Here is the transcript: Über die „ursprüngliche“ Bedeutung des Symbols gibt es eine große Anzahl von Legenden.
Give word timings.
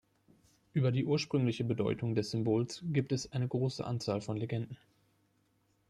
Über 0.73 0.91
die 0.91 1.05
„ursprüngliche“ 1.05 1.63
Bedeutung 1.63 2.15
des 2.15 2.31
Symbols 2.31 2.83
gibt 2.91 3.11
es 3.11 3.31
eine 3.33 3.47
große 3.47 3.85
Anzahl 3.85 4.19
von 4.19 4.35
Legenden. 4.35 4.79